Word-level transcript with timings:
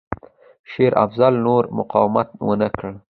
شېر 0.71 0.93
افضل 1.05 1.33
نور 1.45 1.63
مقاومت 1.77 2.27
ونه 2.47 2.67
کړ. 2.77 2.89